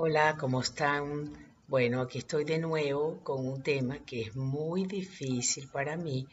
Hola, 0.00 0.36
¿cómo 0.38 0.60
están? 0.60 1.28
Bueno, 1.66 2.00
aquí 2.00 2.18
estoy 2.18 2.44
de 2.44 2.60
nuevo 2.60 3.18
con 3.24 3.44
un 3.44 3.64
tema 3.64 3.98
que 3.98 4.20
es 4.20 4.36
muy 4.36 4.86
difícil 4.86 5.66
para 5.66 5.96
mí 5.96 6.28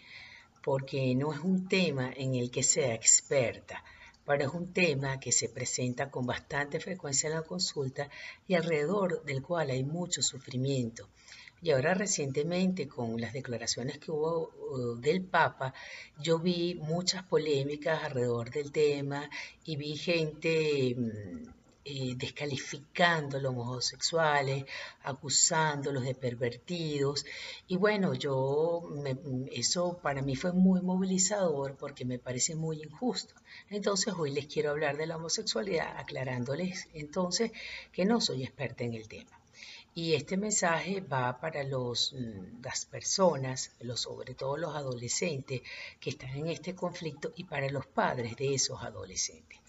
porque 0.63 1.15
no 1.15 1.33
es 1.33 1.39
un 1.39 1.67
tema 1.67 2.13
en 2.15 2.35
el 2.35 2.51
que 2.51 2.61
sea 2.61 2.93
experta, 2.93 3.83
pero 4.23 4.43
es 4.43 4.53
un 4.53 4.71
tema 4.71 5.19
que 5.19 5.31
se 5.31 5.49
presenta 5.49 6.11
con 6.11 6.27
bastante 6.27 6.79
frecuencia 6.79 7.27
en 7.27 7.37
la 7.37 7.41
consulta 7.41 8.07
y 8.47 8.53
alrededor 8.53 9.23
del 9.25 9.41
cual 9.41 9.71
hay 9.71 9.83
mucho 9.83 10.21
sufrimiento. 10.21 11.09
Y 11.63 11.71
ahora 11.71 11.95
recientemente 11.95 12.87
con 12.87 13.19
las 13.19 13.33
declaraciones 13.33 13.97
que 13.97 14.11
hubo 14.11 14.51
uh, 14.69 14.95
del 15.01 15.23
Papa, 15.23 15.73
yo 16.21 16.37
vi 16.37 16.75
muchas 16.75 17.23
polémicas 17.23 18.03
alrededor 18.03 18.51
del 18.51 18.71
tema 18.71 19.27
y 19.63 19.75
vi 19.75 19.97
gente 19.97 20.93
mm, 20.95 21.64
eh, 21.87 22.15
descalificando 22.17 23.37
a 23.37 23.39
los 23.39 23.51
homosexuales, 23.53 24.65
acusándolos 25.03 26.03
de 26.03 26.15
pervertidos. 26.15 27.27
Y 27.67 27.77
bueno, 27.77 28.15
yo, 28.15 28.81
eso 29.51 29.99
para 30.01 30.23
mí 30.23 30.35
fue 30.35 30.51
muy 30.51 30.81
movilizador 30.81 31.77
porque 31.77 32.03
me 32.03 32.17
parece 32.17 32.55
muy 32.55 32.81
injusto. 32.81 33.35
Entonces 33.69 34.15
hoy 34.17 34.31
les 34.31 34.47
quiero 34.47 34.71
hablar 34.71 34.97
de 34.97 35.05
la 35.05 35.17
homosexualidad, 35.17 35.95
aclarándoles 35.99 36.87
entonces 36.95 37.51
que 37.91 38.03
no 38.03 38.19
soy 38.19 38.43
experta 38.43 38.83
en 38.83 38.95
el 38.95 39.07
tema. 39.07 39.39
Y 39.93 40.15
este 40.15 40.37
mensaje 40.37 41.01
va 41.01 41.39
para 41.39 41.63
los, 41.63 42.13
mm, 42.13 42.63
las 42.63 42.85
personas, 42.85 43.71
sobre 43.93 44.33
todo 44.33 44.57
los 44.57 44.75
adolescentes 44.75 45.61
que 45.99 46.09
están 46.09 46.31
en 46.31 46.47
este 46.47 46.73
conflicto 46.73 47.31
y 47.35 47.43
para 47.43 47.69
los 47.69 47.85
padres 47.85 48.35
de 48.37 48.55
esos 48.55 48.81
adolescentes. 48.81 49.59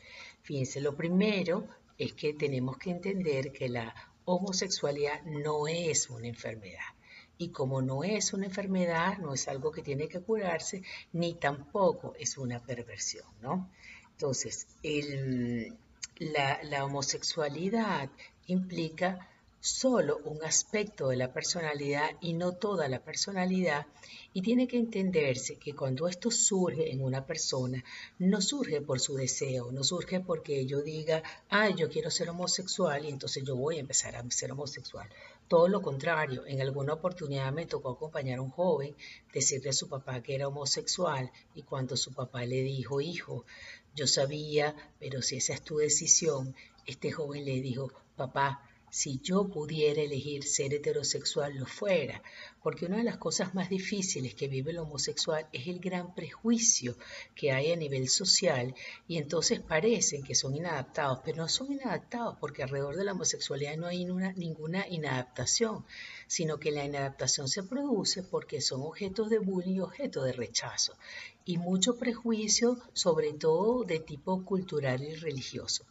Fíjense, 0.43 0.81
lo 0.81 0.97
primero 0.97 1.69
es 1.99 2.13
que 2.13 2.35
tenemos 2.35 2.79
que 2.79 2.91
entender 2.91 3.53
que 3.53 3.69
la 3.69 3.95
homosexualidad 4.25 5.23
no 5.25 5.69
es 5.69 6.11
una 6.11 6.29
enfermedad. 6.29 6.95
Y 7.39 7.51
como 7.51 7.83
no 7.83 8.03
es 8.03 8.33
una 8.33 8.47
enfermedad, 8.47 9.19
no 9.19 9.35
es 9.35 9.47
algo 9.49 9.71
que 9.71 9.83
tiene 9.83 10.09
que 10.09 10.21
curarse, 10.21 10.83
ni 11.13 11.35
tampoco 11.35 12.15
es 12.19 12.39
una 12.39 12.61
perversión, 12.61 13.27
¿no? 13.43 13.71
Entonces, 14.13 14.67
la, 16.19 16.63
la 16.63 16.85
homosexualidad 16.85 18.11
implica 18.47 19.29
solo 19.61 20.21
un 20.25 20.45
aspecto 20.45 21.09
de 21.09 21.17
la 21.17 21.33
personalidad 21.33 22.11
y 22.21 22.35
no 22.35 22.53
toda 22.53 22.89
la 22.89 23.03
personalidad 23.03 23.87
y 24.33 24.43
tiene 24.43 24.69
que 24.69 24.77
entenderse 24.77 25.57
que 25.57 25.75
cuando 25.75 26.09
esto 26.09 26.31
surge 26.31 26.93
en 26.93 27.03
una 27.03 27.25
persona, 27.27 27.83
no 28.19 28.41
surge 28.41 28.81
por 28.81 29.01
su 29.01 29.15
deseo, 29.15 29.73
no 29.73 29.83
surge 29.83 30.21
porque 30.21 30.67
yo 30.67 30.83
diga, 30.83 31.23
ay, 31.49 31.75
yo 31.77 31.89
quiero 31.89 32.11
ser 32.11 32.29
homosexual 32.31 33.05
y 33.05 33.09
entonces 33.09 33.45
yo 33.45 33.57
voy 33.57 33.79
a 33.79 33.81
empezar 33.81 34.15
a 34.15 34.31
ser 34.31 34.53
homosexual. 34.53 35.09
Todo 35.49 35.69
lo 35.69 35.81
contrario, 35.81 36.45
en 36.47 36.61
alguna 36.61 36.95
oportunidad 36.95 37.53
me 37.53 37.67
tocó 37.67 37.91
acompañar 37.91 38.39
a 38.39 38.43
un 38.43 38.51
joven, 38.51 38.95
decirle 39.33 39.71
a 39.71 39.73
su 39.73 39.89
papá 39.89 40.23
que 40.23 40.35
era 40.35 40.49
homosexual 40.49 41.31
y 41.55 41.63
cuando 41.63 41.97
su 41.97 42.13
papá 42.13 42.45
le 42.45 42.63
dijo, 42.63 43.01
hijo, 43.01 43.45
yo 43.95 44.07
sabía, 44.07 44.75
pero 44.99 45.23
si 45.23 45.37
esa 45.37 45.55
es 45.55 45.63
tu 45.63 45.79
decisión, 45.79 46.55
este 46.85 47.11
joven 47.11 47.45
le 47.45 47.61
dijo, 47.61 47.91
papá, 48.17 48.61
si 48.97 49.21
yo 49.23 49.47
pudiera 49.47 50.01
elegir 50.01 50.45
ser 50.45 50.73
heterosexual, 50.73 51.55
lo 51.55 51.67
fuera, 51.67 52.23
porque 52.67 52.87
una 52.87 52.97
de 52.97 53.05
las 53.05 53.19
cosas 53.19 53.55
más 53.55 53.69
difíciles 53.69 54.35
que 54.35 54.49
vive 54.49 54.73
el 54.73 54.79
homosexual 54.79 55.47
es 55.53 55.69
el 55.69 55.79
gran 55.79 56.17
prejuicio 56.17 56.97
que 57.37 57.53
hay 57.53 57.71
a 57.71 57.77
nivel 57.77 58.09
social 58.09 58.75
y 59.07 59.19
entonces 59.19 59.61
parecen 59.61 60.25
que 60.25 60.35
son 60.35 60.57
inadaptados, 60.57 61.21
pero 61.25 61.37
no 61.37 61.49
son 61.49 61.71
inadaptados 61.71 62.37
porque 62.41 62.65
alrededor 62.65 62.97
de 62.97 63.05
la 63.05 63.13
homosexualidad 63.13 63.77
no 63.77 63.87
hay 63.87 64.05
ninguna 64.05 64.85
inadaptación, 64.89 65.85
sino 66.27 66.59
que 66.59 66.73
la 66.73 66.85
inadaptación 66.85 67.47
se 67.47 67.63
produce 67.63 68.25
porque 68.25 68.61
son 68.61 68.83
objetos 68.83 69.31
de 69.31 69.39
bullying 69.39 69.77
y 69.77 69.81
objetos 69.81 70.25
de 70.25 70.33
rechazo 70.33 70.97
y 71.49 71.59
mucho 71.59 71.97
prejuicio, 71.97 72.77
sobre 72.93 73.33
todo 73.33 73.85
de 73.85 74.01
tipo 74.01 74.45
cultural 74.45 75.05
y 75.05 75.15
religioso. 75.15 75.85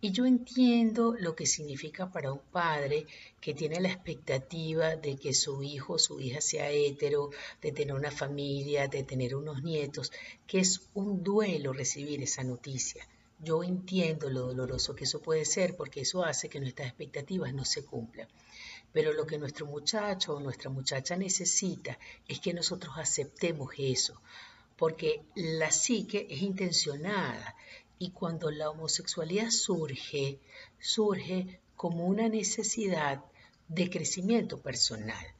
Y 0.00 0.10
yo 0.10 0.26
entiendo 0.26 1.14
lo 1.18 1.36
que 1.36 1.46
significa 1.46 2.10
para 2.10 2.32
un 2.32 2.40
padre 2.40 3.06
que 3.40 3.54
tiene 3.54 3.80
la 3.80 3.88
expectativa 3.88 4.96
de 4.96 5.16
que 5.16 5.32
su 5.32 5.62
hijo 5.62 5.94
o 5.94 5.98
hija 6.20 6.40
sea 6.40 6.70
hetero, 6.70 7.30
de 7.60 7.72
tener 7.72 7.94
una 7.94 8.10
familia, 8.10 8.88
de 8.88 9.02
tener 9.02 9.34
unos 9.34 9.62
nietos, 9.62 10.12
que 10.46 10.60
es 10.60 10.82
un 10.94 11.22
duelo 11.22 11.72
recibir 11.72 12.22
esa 12.22 12.44
noticia. 12.44 13.06
Yo 13.38 13.62
entiendo 13.62 14.30
lo 14.30 14.46
doloroso 14.46 14.94
que 14.94 15.04
eso 15.04 15.20
puede 15.20 15.44
ser 15.44 15.76
porque 15.76 16.00
eso 16.00 16.24
hace 16.24 16.48
que 16.48 16.60
nuestras 16.60 16.88
expectativas 16.88 17.52
no 17.52 17.64
se 17.64 17.84
cumplan. 17.84 18.28
Pero 18.92 19.12
lo 19.12 19.26
que 19.26 19.38
nuestro 19.38 19.66
muchacho 19.66 20.36
o 20.36 20.40
nuestra 20.40 20.70
muchacha 20.70 21.16
necesita 21.16 21.98
es 22.26 22.40
que 22.40 22.54
nosotros 22.54 22.94
aceptemos 22.96 23.72
eso, 23.76 24.20
porque 24.76 25.22
la 25.34 25.70
psique 25.70 26.26
es 26.30 26.40
intencionada 26.40 27.54
y 27.98 28.10
cuando 28.10 28.50
la 28.50 28.70
homosexualidad 28.70 29.50
surge, 29.50 30.38
surge 30.78 31.60
como 31.76 32.06
una 32.06 32.28
necesidad 32.28 33.22
de 33.68 33.90
crecimiento 33.90 34.60
personal. 34.60 35.35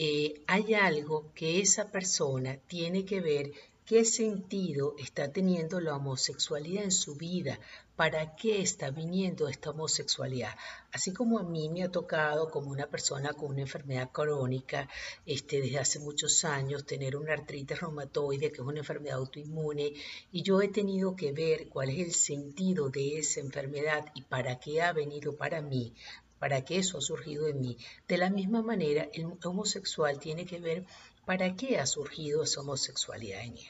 Eh, 0.00 0.44
hay 0.46 0.74
algo 0.74 1.32
que 1.34 1.60
esa 1.60 1.90
persona 1.90 2.56
tiene 2.68 3.04
que 3.04 3.20
ver 3.20 3.50
qué 3.84 4.04
sentido 4.04 4.94
está 4.96 5.32
teniendo 5.32 5.80
la 5.80 5.96
homosexualidad 5.96 6.84
en 6.84 6.92
su 6.92 7.16
vida, 7.16 7.58
para 7.96 8.36
qué 8.36 8.60
está 8.60 8.92
viniendo 8.92 9.48
esta 9.48 9.70
homosexualidad. 9.70 10.54
Así 10.92 11.12
como 11.12 11.40
a 11.40 11.42
mí 11.42 11.68
me 11.68 11.82
ha 11.82 11.90
tocado 11.90 12.48
como 12.48 12.70
una 12.70 12.86
persona 12.86 13.32
con 13.32 13.48
una 13.50 13.62
enfermedad 13.62 14.12
crónica 14.12 14.88
este, 15.26 15.60
desde 15.60 15.80
hace 15.80 15.98
muchos 15.98 16.44
años 16.44 16.86
tener 16.86 17.16
una 17.16 17.32
artritis 17.32 17.80
reumatoide, 17.80 18.52
que 18.52 18.60
es 18.62 18.68
una 18.68 18.78
enfermedad 18.78 19.18
autoinmune, 19.18 19.94
y 20.30 20.42
yo 20.44 20.62
he 20.62 20.68
tenido 20.68 21.16
que 21.16 21.32
ver 21.32 21.68
cuál 21.68 21.88
es 21.88 21.98
el 21.98 22.14
sentido 22.14 22.88
de 22.88 23.18
esa 23.18 23.40
enfermedad 23.40 24.04
y 24.14 24.22
para 24.22 24.60
qué 24.60 24.80
ha 24.80 24.92
venido 24.92 25.36
para 25.36 25.60
mí, 25.60 25.92
para 26.38 26.64
qué 26.64 26.78
eso 26.78 26.98
ha 26.98 27.00
surgido 27.00 27.48
en 27.48 27.60
mí. 27.60 27.76
De 28.06 28.18
la 28.18 28.30
misma 28.30 28.62
manera, 28.62 29.08
el 29.12 29.26
homosexual 29.44 30.18
tiene 30.18 30.46
que 30.46 30.60
ver 30.60 30.84
para 31.24 31.54
qué 31.56 31.78
ha 31.78 31.86
surgido 31.86 32.42
esa 32.42 32.60
homosexualidad 32.60 33.42
en 33.42 33.58
él. 33.58 33.68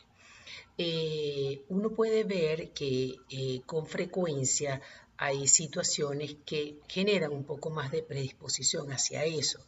Eh, 0.81 1.65
uno 1.69 1.91
puede 1.91 2.23
ver 2.23 2.71
que 2.71 3.17
eh, 3.31 3.63
con 3.67 3.87
frecuencia 3.87 4.81
hay 5.17 5.49
situaciones 5.49 6.37
que 6.47 6.79
generan 6.87 7.33
un 7.33 7.45
poco 7.45 7.71
más 7.71 7.91
de 7.91 8.05
predisposición 8.05 8.93
hacia 8.93 9.25
eso. 9.25 9.59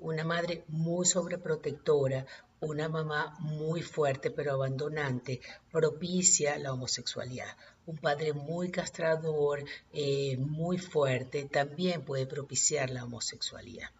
Una 0.00 0.24
madre 0.24 0.64
muy 0.66 1.06
sobreprotectora, 1.06 2.26
una 2.60 2.88
mamá 2.88 3.36
muy 3.40 3.82
fuerte 3.82 4.30
pero 4.30 4.52
abandonante 4.52 5.40
propicia 5.70 6.58
la 6.58 6.72
homosexualidad. 6.72 7.56
Un 7.86 7.98
padre 7.98 8.32
muy 8.32 8.70
castrador, 8.70 9.64
eh, 9.92 10.36
muy 10.38 10.78
fuerte, 10.78 11.44
también 11.44 12.02
puede 12.02 12.26
propiciar 12.26 12.90
la 12.90 13.04
homosexualidad. 13.04 13.90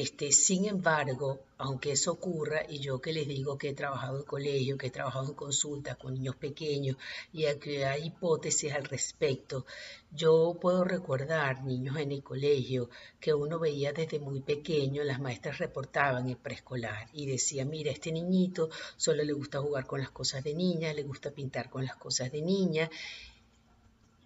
Este, 0.00 0.30
sin 0.30 0.66
embargo, 0.66 1.40
aunque 1.56 1.90
eso 1.90 2.12
ocurra, 2.12 2.62
y 2.68 2.78
yo 2.78 3.00
que 3.00 3.12
les 3.12 3.26
digo 3.26 3.58
que 3.58 3.70
he 3.70 3.74
trabajado 3.74 4.18
en 4.18 4.24
colegio, 4.24 4.78
que 4.78 4.86
he 4.86 4.90
trabajado 4.90 5.26
en 5.26 5.34
consultas 5.34 5.96
con 5.96 6.14
niños 6.14 6.36
pequeños 6.36 6.96
y 7.32 7.42
que 7.56 7.84
hay 7.84 8.06
hipótesis 8.06 8.72
al 8.72 8.84
respecto, 8.84 9.66
yo 10.12 10.56
puedo 10.60 10.84
recordar 10.84 11.64
niños 11.64 11.96
en 11.96 12.12
el 12.12 12.22
colegio 12.22 12.88
que 13.18 13.34
uno 13.34 13.58
veía 13.58 13.92
desde 13.92 14.20
muy 14.20 14.38
pequeño, 14.38 15.02
las 15.02 15.18
maestras 15.18 15.58
reportaban 15.58 16.28
en 16.28 16.36
preescolar 16.36 17.08
y 17.12 17.26
decían, 17.26 17.68
mira, 17.68 17.90
este 17.90 18.12
niñito 18.12 18.70
solo 18.96 19.24
le 19.24 19.32
gusta 19.32 19.60
jugar 19.60 19.84
con 19.84 19.98
las 19.98 20.12
cosas 20.12 20.44
de 20.44 20.54
niña, 20.54 20.92
le 20.92 21.02
gusta 21.02 21.32
pintar 21.32 21.68
con 21.68 21.84
las 21.84 21.96
cosas 21.96 22.30
de 22.30 22.40
niña, 22.40 22.88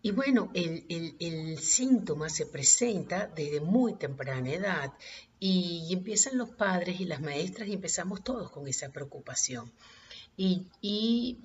y 0.05 0.11
bueno, 0.11 0.51
el, 0.53 1.59
síntoma 1.61 2.29
se 2.29 2.47
presenta 2.47 3.29
desde 3.29 3.61
muy 3.61 3.95
temprana 3.95 4.51
edad 4.51 4.93
y, 5.45 5.93
empiezan 5.93 6.39
los 6.39 6.51
padres 6.51 7.01
y 7.01 7.05
las 7.05 7.21
maestras 7.21 7.69
y 7.69 7.73
empezamos 7.73 8.23
todos 8.23 8.49
con 8.53 8.69
esa 8.69 8.91
preocupación. 8.91 9.73
Y, 10.37 10.69
y 10.81 11.41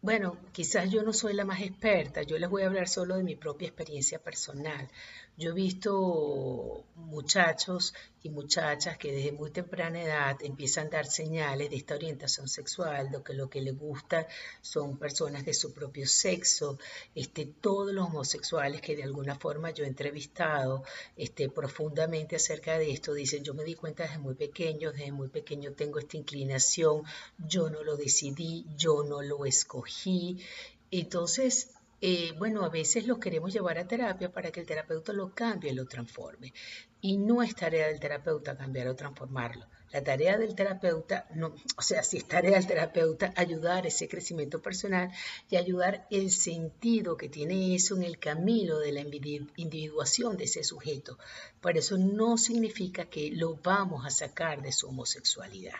bueno, 0.00 0.38
quizás 0.52 0.90
yo 0.92 1.02
no 1.02 1.12
soy 1.12 1.34
la 1.34 1.44
más 1.44 1.60
experta, 1.60 2.22
yo 2.22 2.38
les 2.38 2.48
voy 2.48 2.62
a 2.62 2.66
hablar 2.66 2.88
solo 2.88 3.16
de 3.16 3.24
mi 3.24 3.34
propia 3.34 3.66
experiencia 3.66 4.20
personal. 4.20 4.88
Yo 5.38 5.50
he 5.50 5.54
visto 5.54 6.86
muchachos 6.94 7.92
y 8.22 8.30
muchachas 8.30 8.96
que 8.96 9.12
desde 9.12 9.32
muy 9.32 9.50
temprana 9.50 10.02
edad 10.02 10.38
empiezan 10.40 10.86
a 10.86 10.90
dar 10.90 11.06
señales 11.06 11.68
de 11.68 11.76
esta 11.76 11.94
orientación 11.94 12.48
sexual, 12.48 13.10
de 13.10 13.22
que 13.22 13.34
lo 13.34 13.50
que 13.50 13.60
les 13.60 13.78
gusta 13.78 14.26
son 14.62 14.96
personas 14.98 15.44
de 15.44 15.52
su 15.52 15.74
propio 15.74 16.06
sexo, 16.06 16.78
este, 17.14 17.44
todos 17.44 17.92
los 17.92 18.06
homosexuales 18.06 18.80
que 18.80 18.96
de 18.96 19.02
alguna 19.02 19.34
forma 19.34 19.72
yo 19.72 19.84
he 19.84 19.88
entrevistado 19.88 20.84
este, 21.18 21.50
profundamente 21.50 22.36
acerca 22.36 22.78
de 22.78 22.90
esto, 22.90 23.12
dicen, 23.12 23.44
yo 23.44 23.52
me 23.52 23.64
di 23.64 23.74
cuenta 23.74 24.04
desde 24.04 24.18
muy 24.18 24.36
pequeño, 24.36 24.90
desde 24.90 25.12
muy 25.12 25.28
pequeño 25.28 25.72
tengo 25.74 25.98
esta 25.98 26.16
inclinación, 26.16 27.02
yo 27.36 27.68
no 27.68 27.84
lo 27.84 27.98
decidí, 27.98 28.64
yo 28.74 29.04
no 29.04 29.20
lo 29.20 29.44
escogí. 29.44 30.42
Entonces, 30.90 31.75
eh, 32.00 32.32
bueno, 32.38 32.62
a 32.62 32.68
veces 32.68 33.06
los 33.06 33.18
queremos 33.18 33.52
llevar 33.52 33.78
a 33.78 33.88
terapia 33.88 34.30
para 34.30 34.50
que 34.50 34.60
el 34.60 34.66
terapeuta 34.66 35.12
lo 35.12 35.34
cambie, 35.34 35.72
lo 35.72 35.86
transforme. 35.86 36.52
Y 37.00 37.16
no 37.16 37.42
es 37.42 37.54
tarea 37.54 37.88
del 37.88 38.00
terapeuta 38.00 38.56
cambiar 38.56 38.88
o 38.88 38.96
transformarlo. 38.96 39.66
La 39.92 40.02
tarea 40.04 40.36
del 40.36 40.54
terapeuta, 40.54 41.26
no, 41.34 41.54
o 41.76 41.82
sea, 41.82 42.02
si 42.02 42.18
es 42.18 42.26
tarea 42.26 42.58
del 42.58 42.66
terapeuta, 42.66 43.32
ayudar 43.36 43.86
ese 43.86 44.08
crecimiento 44.08 44.60
personal 44.60 45.10
y 45.48 45.56
ayudar 45.56 46.06
el 46.10 46.30
sentido 46.30 47.16
que 47.16 47.30
tiene 47.30 47.74
eso 47.74 47.96
en 47.96 48.02
el 48.02 48.18
camino 48.18 48.78
de 48.78 48.92
la 48.92 49.00
individuación 49.56 50.36
de 50.36 50.44
ese 50.44 50.64
sujeto. 50.64 51.18
Por 51.60 51.78
eso 51.78 51.96
no 51.96 52.36
significa 52.36 53.06
que 53.06 53.30
lo 53.30 53.54
vamos 53.54 54.04
a 54.04 54.10
sacar 54.10 54.60
de 54.60 54.72
su 54.72 54.88
homosexualidad. 54.88 55.78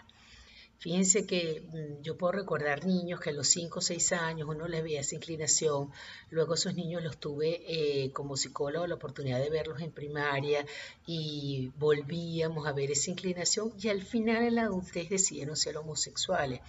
Fíjense 0.78 1.26
que 1.26 1.62
mm, 1.62 2.02
yo 2.02 2.16
puedo 2.16 2.32
recordar 2.32 2.84
niños 2.84 3.20
que 3.20 3.30
a 3.30 3.32
los 3.32 3.48
5 3.48 3.78
o 3.78 3.82
6 3.82 4.12
años 4.12 4.48
uno 4.48 4.68
les 4.68 4.82
veía 4.82 5.00
esa 5.00 5.14
inclinación, 5.14 5.90
luego 6.30 6.54
esos 6.54 6.74
niños 6.74 7.02
los 7.02 7.18
tuve 7.18 7.62
eh, 7.66 8.12
como 8.12 8.36
psicólogo 8.36 8.86
la 8.86 8.96
oportunidad 8.96 9.40
de 9.40 9.50
verlos 9.50 9.80
en 9.80 9.90
primaria 9.90 10.66
y 11.06 11.72
volvíamos 11.78 12.66
a 12.66 12.72
ver 12.72 12.90
esa 12.90 13.10
inclinación 13.10 13.72
y 13.80 13.88
al 13.88 14.02
final 14.02 14.42
en 14.42 14.56
la 14.56 14.62
adultez 14.64 15.08
decidieron 15.08 15.56
ser 15.56 15.76
homosexuales. 15.78 16.60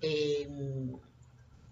Em, 0.00 0.96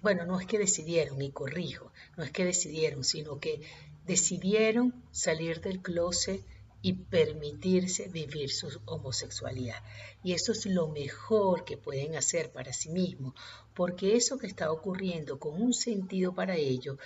bueno, 0.02 0.24
no 0.26 0.38
es 0.40 0.46
que 0.46 0.58
decidieron, 0.58 1.22
y 1.22 1.30
corrijo, 1.30 1.92
no 2.16 2.24
es 2.24 2.30
que 2.30 2.44
decidieron, 2.44 3.04
sino 3.04 3.38
que 3.40 3.60
decidieron 4.06 4.94
salir 5.10 5.60
del 5.60 5.80
closet 5.80 6.40
y 6.86 6.92
permitirse 6.92 8.06
vivir 8.06 8.48
su 8.48 8.68
homosexualidad. 8.84 9.82
Y 10.22 10.34
eso 10.34 10.52
es 10.52 10.66
lo 10.66 10.86
mejor 10.86 11.64
que 11.64 11.76
pueden 11.76 12.14
hacer 12.14 12.52
para 12.52 12.72
sí 12.72 12.90
mismos, 12.90 13.34
porque 13.74 14.14
eso 14.14 14.38
que 14.38 14.46
está 14.46 14.70
ocurriendo 14.70 15.40
con 15.40 15.60
un 15.60 15.74
sentido 15.74 16.32
para 16.32 16.54
ello, 16.54 16.96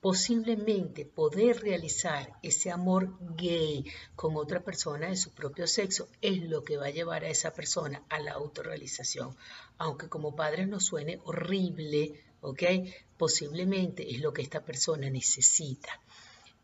posiblemente 0.00 1.04
poder 1.04 1.60
realizar 1.60 2.38
ese 2.42 2.70
amor 2.70 3.14
gay 3.36 3.84
con 4.16 4.34
otra 4.38 4.64
persona 4.64 5.08
de 5.08 5.16
su 5.16 5.30
propio 5.32 5.66
sexo 5.66 6.08
es 6.22 6.38
lo 6.44 6.64
que 6.64 6.78
va 6.78 6.86
a 6.86 6.96
llevar 6.98 7.22
a 7.22 7.28
esa 7.28 7.52
persona 7.52 8.02
a 8.08 8.18
la 8.18 8.32
autorrealización. 8.32 9.36
Aunque 9.76 10.08
como 10.08 10.34
padres 10.34 10.68
nos 10.68 10.86
suene 10.86 11.20
horrible, 11.24 12.18
¿ok? 12.40 12.62
Posiblemente 13.18 14.10
es 14.10 14.22
lo 14.22 14.32
que 14.32 14.40
esta 14.40 14.64
persona 14.64 15.10
necesita. 15.10 16.00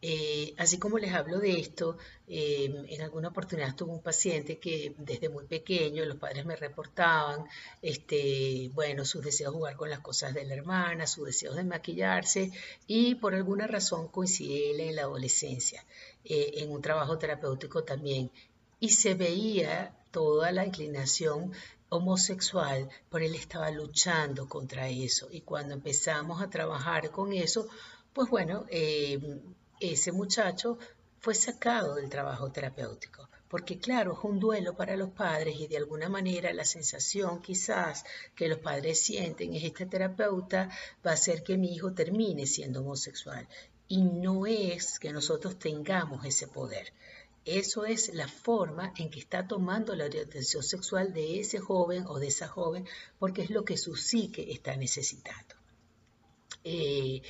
Eh, 0.00 0.54
así 0.58 0.78
como 0.78 0.98
les 0.98 1.12
hablo 1.12 1.40
de 1.40 1.58
esto, 1.58 1.96
em, 2.28 2.86
en 2.88 3.02
alguna 3.02 3.28
oportunidad 3.28 3.74
tuve 3.74 3.90
un 3.92 4.02
paciente 4.02 4.58
que 4.58 4.94
desde 4.96 5.28
muy 5.28 5.44
pequeño 5.46 6.04
los 6.04 6.18
padres 6.18 6.46
me 6.46 6.54
reportaban, 6.54 7.46
este, 7.82 8.70
bueno, 8.74 9.04
sus 9.04 9.24
deseos 9.24 9.52
de 9.52 9.58
jugar 9.58 9.76
con 9.76 9.90
las 9.90 9.98
cosas 10.00 10.34
de 10.34 10.44
la 10.44 10.54
hermana, 10.54 11.06
sus 11.08 11.26
deseos 11.26 11.56
de 11.56 11.64
maquillarse 11.64 12.52
y 12.86 13.16
por 13.16 13.34
alguna 13.34 13.66
razón 13.66 14.06
coincidía 14.08 14.88
en 14.88 14.94
la 14.96 15.02
adolescencia, 15.02 15.84
eh, 16.24 16.52
en 16.58 16.70
un 16.70 16.80
trabajo 16.80 17.18
terapéutico 17.18 17.82
también. 17.82 18.30
Y 18.78 18.90
se 18.90 19.14
veía 19.14 19.96
toda 20.12 20.52
la 20.52 20.64
inclinación 20.64 21.52
homosexual, 21.88 22.88
pero 23.10 23.24
él 23.24 23.34
estaba 23.34 23.70
luchando 23.72 24.48
contra 24.48 24.88
eso. 24.88 25.28
Y 25.32 25.40
cuando 25.40 25.74
empezamos 25.74 26.40
a 26.40 26.50
trabajar 26.50 27.10
con 27.10 27.32
eso, 27.32 27.68
pues 28.12 28.30
bueno, 28.30 28.64
ese 29.80 30.12
muchacho 30.12 30.78
fue 31.20 31.34
sacado 31.34 31.96
del 31.96 32.08
trabajo 32.08 32.50
terapéutico. 32.50 33.28
Porque 33.48 33.78
claro, 33.78 34.12
es 34.12 34.24
un 34.24 34.38
duelo 34.38 34.76
para 34.76 34.96
los 34.96 35.10
padres 35.10 35.58
y 35.58 35.66
de 35.66 35.78
alguna 35.78 36.08
manera 36.08 36.52
la 36.52 36.64
sensación 36.64 37.40
quizás 37.40 38.04
que 38.34 38.48
los 38.48 38.58
padres 38.58 39.00
sienten 39.00 39.54
es 39.54 39.64
este 39.64 39.86
terapeuta 39.86 40.68
va 41.04 41.12
a 41.12 41.14
hacer 41.14 41.42
que 41.42 41.56
mi 41.56 41.74
hijo 41.74 41.92
termine 41.94 42.46
siendo 42.46 42.80
homosexual. 42.80 43.48
Y 43.88 44.02
no 44.02 44.46
es 44.46 44.98
que 44.98 45.12
nosotros 45.12 45.58
tengamos 45.58 46.26
ese 46.26 46.46
poder. 46.46 46.92
Eso 47.46 47.86
es 47.86 48.12
la 48.12 48.28
forma 48.28 48.92
en 48.98 49.08
que 49.08 49.20
está 49.20 49.48
tomando 49.48 49.96
la 49.96 50.04
orientación 50.04 50.62
sexual 50.62 51.14
de 51.14 51.40
ese 51.40 51.58
joven 51.58 52.04
o 52.06 52.18
de 52.18 52.26
esa 52.26 52.46
joven, 52.46 52.86
porque 53.18 53.40
es 53.40 53.48
lo 53.48 53.64
que 53.64 53.78
su 53.78 53.96
psique 53.96 54.52
está 54.52 54.76
necesitando. 54.76 55.54
Eh, 56.62 57.22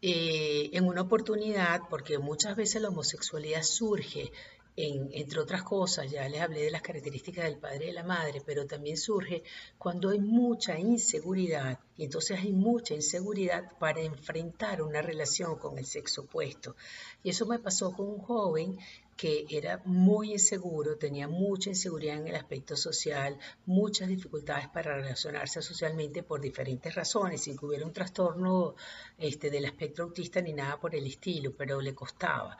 eh, 0.00 0.70
en 0.72 0.86
una 0.86 1.02
oportunidad, 1.02 1.80
porque 1.90 2.18
muchas 2.18 2.56
veces 2.56 2.82
la 2.82 2.88
homosexualidad 2.88 3.62
surge, 3.62 4.32
entre 4.76 5.40
otras 5.40 5.64
cosas, 5.64 6.08
ya 6.08 6.28
les 6.28 6.40
hablé 6.40 6.62
de 6.62 6.70
las 6.70 6.82
características 6.82 7.44
del 7.44 7.58
padre 7.58 7.86
y 7.86 7.88
de 7.88 7.94
la 7.94 8.04
madre, 8.04 8.40
pero 8.46 8.64
también 8.64 8.96
surge 8.96 9.42
cuando 9.76 10.10
hay 10.10 10.20
mucha 10.20 10.78
inseguridad, 10.78 11.80
y 11.98 12.04
entonces 12.04 12.38
hay 12.38 12.52
mucha 12.52 12.94
inseguridad 12.94 13.76
para 13.78 14.00
enfrentar 14.00 14.82
una 14.82 15.02
relación 15.02 15.58
con 15.58 15.76
el 15.78 15.84
sexo 15.84 16.22
opuesto. 16.22 16.76
Y 17.24 17.30
eso 17.30 17.44
me 17.44 17.58
pasó 17.58 17.92
con 17.92 18.06
un 18.06 18.18
joven 18.18 18.78
que 19.16 19.46
era 19.50 19.82
muy 19.84 20.30
inseguro, 20.30 20.96
tenía 20.96 21.26
mucha 21.26 21.70
inseguridad 21.70 22.18
en 22.18 22.28
el 22.28 22.36
aspecto 22.36 22.76
social, 22.76 23.36
muchas 23.66 24.06
dificultades 24.06 24.68
para 24.68 24.94
relacionarse 24.94 25.60
socialmente 25.60 26.22
por 26.22 26.40
diferentes 26.40 26.94
razones, 26.94 27.42
sin 27.42 27.58
que 27.58 27.66
hubiera 27.66 27.84
un 27.84 27.92
trastorno 27.92 28.76
este, 29.18 29.50
del 29.50 29.64
espectro 29.64 30.04
autista 30.04 30.40
ni 30.40 30.52
nada 30.52 30.78
por 30.78 30.94
el 30.94 31.04
estilo, 31.04 31.52
pero 31.56 31.80
le 31.80 31.96
costaba. 31.96 32.56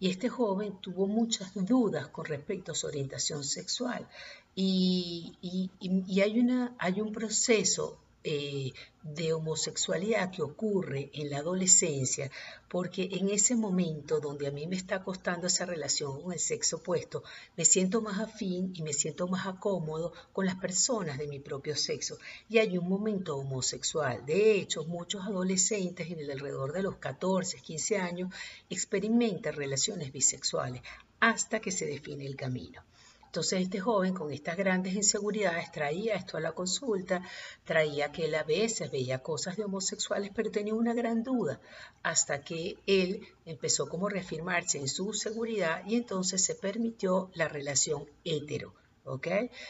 Y 0.00 0.08
este 0.08 0.30
joven 0.30 0.80
tuvo 0.80 1.06
muchas 1.06 1.52
dudas 1.54 2.08
con 2.08 2.24
respecto 2.24 2.72
a 2.72 2.74
su 2.74 2.86
orientación 2.86 3.44
sexual. 3.44 4.08
Y, 4.54 5.68
y 5.78 6.20
hay, 6.22 6.40
una, 6.40 6.74
hay 6.78 7.02
un 7.02 7.12
proceso 7.12 7.98
eh, 8.24 8.72
de 9.02 9.32
homosexualidad 9.32 10.30
que 10.30 10.42
ocurre 10.42 11.10
en 11.14 11.30
la 11.30 11.38
adolescencia, 11.38 12.30
porque 12.68 13.08
en 13.12 13.30
ese 13.30 13.54
momento 13.54 14.20
donde 14.20 14.48
a 14.48 14.50
mí 14.50 14.66
me 14.66 14.76
está 14.76 15.02
costando 15.02 15.46
esa 15.46 15.64
relación 15.64 16.20
con 16.20 16.32
el 16.32 16.38
sexo 16.38 16.76
opuesto, 16.76 17.22
me 17.56 17.64
siento 17.64 18.02
más 18.02 18.18
afín 18.18 18.72
y 18.74 18.82
me 18.82 18.92
siento 18.92 19.28
más 19.28 19.46
acómodo 19.46 20.12
con 20.32 20.46
las 20.46 20.56
personas 20.56 21.16
de 21.16 21.28
mi 21.28 21.38
propio 21.38 21.76
sexo. 21.76 22.18
Y 22.48 22.58
hay 22.58 22.76
un 22.76 22.88
momento 22.88 23.36
homosexual. 23.36 24.26
De 24.26 24.56
hecho, 24.56 24.84
muchos 24.84 25.24
adolescentes 25.24 26.10
en 26.10 26.18
el 26.18 26.30
alrededor 26.30 26.72
de 26.72 26.82
los 26.82 26.96
14, 26.96 27.60
15 27.60 27.98
años 27.98 28.34
experimentan 28.68 29.54
relaciones 29.54 30.12
bisexuales 30.12 30.82
hasta 31.20 31.60
que 31.60 31.70
se 31.70 31.86
define 31.86 32.26
el 32.26 32.36
camino. 32.36 32.82
Entonces 33.28 33.60
este 33.60 33.78
joven 33.78 34.14
con 34.14 34.32
estas 34.32 34.56
grandes 34.56 34.94
inseguridades 34.94 35.70
traía 35.70 36.14
esto 36.14 36.38
a 36.38 36.40
la 36.40 36.52
consulta, 36.52 37.22
traía 37.62 38.10
que 38.10 38.24
él 38.24 38.34
a 38.34 38.42
veces 38.42 38.90
veía 38.90 39.18
cosas 39.18 39.58
de 39.58 39.64
homosexuales, 39.64 40.30
pero 40.34 40.50
tenía 40.50 40.72
una 40.72 40.94
gran 40.94 41.22
duda, 41.22 41.60
hasta 42.02 42.42
que 42.42 42.78
él 42.86 43.28
empezó 43.44 43.86
como 43.86 44.06
a 44.06 44.10
reafirmarse 44.10 44.78
en 44.78 44.88
su 44.88 45.12
seguridad 45.12 45.82
y 45.86 45.96
entonces 45.96 46.42
se 46.42 46.54
permitió 46.54 47.30
la 47.34 47.48
relación 47.48 48.08
hetero, 48.24 48.72
¿ok? 49.04 49.28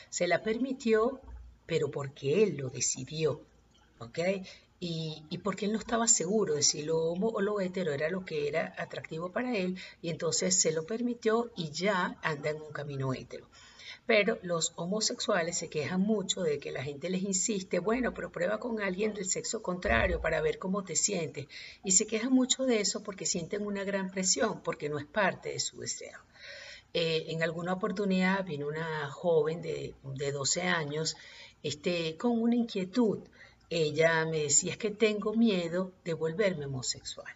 Se 0.08 0.28
la 0.28 0.40
permitió, 0.44 1.20
pero 1.66 1.90
porque 1.90 2.44
él 2.44 2.58
lo 2.58 2.70
decidió, 2.70 3.42
¿ok? 3.98 4.20
Y, 4.80 5.24
y, 5.28 5.38
porque 5.38 5.66
él 5.66 5.72
no 5.72 5.78
estaba 5.78 6.06
seguro 6.06 6.54
de 6.54 6.62
si 6.62 6.82
lo 6.82 6.98
homo 6.98 7.28
o 7.28 7.40
lo 7.40 7.60
hetero 7.60 7.92
era 7.92 8.08
lo 8.10 8.24
que 8.24 8.46
era 8.46 8.74
atractivo 8.78 9.32
para 9.32 9.56
él, 9.56 9.76
y 10.02 10.10
entonces 10.10 10.54
se 10.54 10.70
lo 10.70 10.86
permitió 10.86 11.50
y 11.56 11.70
ya 11.70 12.16
anda 12.22 12.50
en 12.50 12.62
un 12.62 12.72
camino 12.72 13.12
hetero. 13.12 13.48
Pero 14.08 14.38
los 14.42 14.72
homosexuales 14.76 15.58
se 15.58 15.68
quejan 15.68 16.00
mucho 16.00 16.40
de 16.40 16.58
que 16.58 16.72
la 16.72 16.82
gente 16.82 17.10
les 17.10 17.22
insiste, 17.22 17.78
bueno, 17.78 18.14
pero 18.14 18.32
prueba 18.32 18.58
con 18.58 18.80
alguien 18.80 19.12
del 19.12 19.28
sexo 19.28 19.60
contrario 19.60 20.22
para 20.22 20.40
ver 20.40 20.58
cómo 20.58 20.82
te 20.82 20.96
sientes. 20.96 21.46
Y 21.84 21.92
se 21.92 22.06
quejan 22.06 22.32
mucho 22.32 22.64
de 22.64 22.80
eso 22.80 23.02
porque 23.02 23.26
sienten 23.26 23.66
una 23.66 23.84
gran 23.84 24.10
presión, 24.10 24.62
porque 24.62 24.88
no 24.88 24.98
es 24.98 25.04
parte 25.04 25.50
de 25.50 25.60
su 25.60 25.80
deseo. 25.80 26.20
Eh, 26.94 27.26
en 27.28 27.42
alguna 27.42 27.74
oportunidad 27.74 28.46
vino 28.46 28.66
una 28.66 29.10
joven 29.10 29.60
de, 29.60 29.94
de 30.02 30.32
12 30.32 30.62
años 30.62 31.14
este, 31.62 32.16
con 32.16 32.40
una 32.40 32.54
inquietud 32.54 33.18
ella 33.70 34.24
me 34.24 34.38
decía, 34.44 34.72
es 34.72 34.78
que 34.78 34.90
tengo 34.90 35.34
miedo 35.34 35.92
de 36.04 36.14
volverme 36.14 36.66
homosexual. 36.66 37.32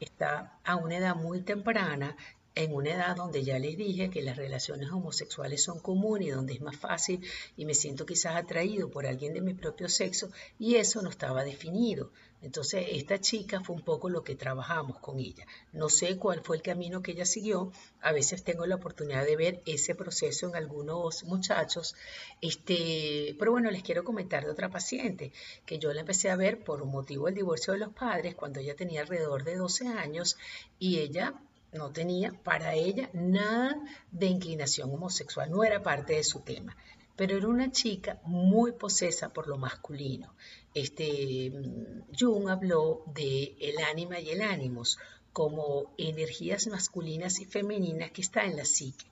Está 0.00 0.58
a 0.64 0.76
una 0.76 0.96
edad 0.96 1.16
muy 1.16 1.42
temprana, 1.42 2.16
en 2.54 2.72
una 2.72 2.90
edad 2.90 3.16
donde 3.16 3.42
ya 3.42 3.58
les 3.58 3.76
dije 3.76 4.10
que 4.10 4.22
las 4.22 4.36
relaciones 4.36 4.90
homosexuales 4.90 5.62
son 5.62 5.80
comunes 5.80 6.28
y 6.28 6.30
donde 6.30 6.54
es 6.54 6.60
más 6.60 6.76
fácil 6.76 7.20
y 7.56 7.64
me 7.64 7.74
siento 7.74 8.06
quizás 8.06 8.36
atraído 8.36 8.90
por 8.90 9.06
alguien 9.06 9.34
de 9.34 9.40
mi 9.40 9.54
propio 9.54 9.88
sexo 9.88 10.30
y 10.58 10.76
eso 10.76 11.02
no 11.02 11.10
estaba 11.10 11.44
definido. 11.44 12.10
Entonces, 12.44 12.86
esta 12.90 13.18
chica 13.18 13.60
fue 13.62 13.74
un 13.74 13.80
poco 13.82 14.10
lo 14.10 14.22
que 14.22 14.36
trabajamos 14.36 14.98
con 14.98 15.18
ella. 15.18 15.46
No 15.72 15.88
sé 15.88 16.18
cuál 16.18 16.42
fue 16.42 16.56
el 16.56 16.62
camino 16.62 17.02
que 17.02 17.12
ella 17.12 17.24
siguió. 17.24 17.72
A 18.02 18.12
veces 18.12 18.44
tengo 18.44 18.66
la 18.66 18.74
oportunidad 18.74 19.24
de 19.24 19.34
ver 19.34 19.62
ese 19.64 19.94
proceso 19.94 20.48
en 20.48 20.54
algunos 20.54 21.24
muchachos. 21.24 21.96
Este, 22.42 23.34
pero 23.38 23.52
bueno, 23.52 23.70
les 23.70 23.82
quiero 23.82 24.04
comentar 24.04 24.44
de 24.44 24.50
otra 24.50 24.68
paciente 24.68 25.32
que 25.64 25.78
yo 25.78 25.90
la 25.94 26.00
empecé 26.00 26.28
a 26.28 26.36
ver 26.36 26.62
por 26.62 26.84
motivo 26.84 27.26
del 27.26 27.34
divorcio 27.34 27.72
de 27.72 27.78
los 27.78 27.94
padres 27.94 28.34
cuando 28.34 28.60
ella 28.60 28.76
tenía 28.76 29.00
alrededor 29.00 29.42
de 29.42 29.56
12 29.56 29.88
años 29.88 30.36
y 30.78 30.98
ella 30.98 31.32
no 31.74 31.90
tenía 31.90 32.32
para 32.32 32.74
ella 32.74 33.10
nada 33.12 33.76
de 34.10 34.26
inclinación 34.26 34.90
homosexual, 34.92 35.50
no 35.50 35.64
era 35.64 35.82
parte 35.82 36.14
de 36.14 36.24
su 36.24 36.40
tema. 36.40 36.76
pero 37.16 37.36
era 37.36 37.46
una 37.46 37.70
chica 37.70 38.20
muy 38.24 38.72
posesa 38.72 39.32
por 39.32 39.46
lo 39.46 39.56
masculino. 39.56 40.34
Este, 40.74 41.48
mm, 41.48 42.16
Jung 42.18 42.48
habló 42.48 43.04
de 43.14 43.56
el 43.60 43.78
ánima 43.78 44.18
y 44.18 44.30
el 44.30 44.42
ánimos 44.42 44.98
como 45.32 45.94
energías 45.96 46.66
masculinas 46.68 47.40
y 47.40 47.44
femeninas 47.44 48.10
que 48.10 48.22
está 48.22 48.44
en 48.44 48.56
la 48.56 48.64
psique. 48.64 49.06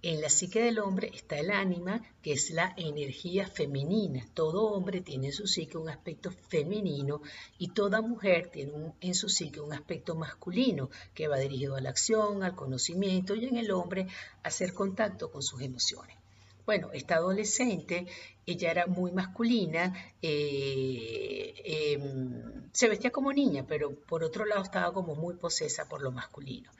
En 0.00 0.20
la 0.20 0.30
psique 0.30 0.62
del 0.62 0.78
hombre 0.78 1.10
está 1.12 1.40
el 1.40 1.50
ánima, 1.50 2.04
que 2.22 2.32
es 2.32 2.50
la 2.50 2.72
energía 2.76 3.48
femenina. 3.48 4.24
Todo 4.32 4.70
hombre 4.70 5.00
tiene 5.00 5.26
en 5.26 5.32
su 5.32 5.48
psique 5.48 5.76
un 5.76 5.88
aspecto 5.88 6.30
femenino 6.30 7.20
y 7.58 7.72
toda 7.72 8.00
mujer 8.00 8.48
tiene 8.48 8.92
en 9.00 9.14
su 9.16 9.28
psique 9.28 9.60
un 9.60 9.72
aspecto 9.72 10.14
masculino, 10.14 10.88
que 11.14 11.26
va 11.26 11.36
dirigido 11.38 11.74
a 11.74 11.80
la 11.80 11.90
acción, 11.90 12.44
al 12.44 12.54
conocimiento 12.54 13.34
y 13.34 13.46
en 13.46 13.56
el 13.56 13.72
hombre 13.72 14.06
hacer 14.44 14.72
contacto 14.72 15.32
con 15.32 15.42
sus 15.42 15.62
emociones. 15.62 16.16
Bueno, 16.64 16.90
esta 16.92 17.16
adolescente, 17.16 18.06
ella 18.46 18.70
era 18.70 18.86
muy 18.86 19.10
masculina, 19.10 19.92
eh, 20.22 21.54
em, 21.64 22.70
se 22.72 22.88
vestía 22.88 23.10
como 23.10 23.32
niña, 23.32 23.64
pero 23.66 23.96
por 24.06 24.22
otro 24.22 24.44
lado 24.44 24.62
estaba 24.62 24.92
como 24.92 25.16
muy 25.16 25.34
posesa 25.34 25.88
por 25.88 26.02
lo 26.02 26.12
masculino. 26.12 26.70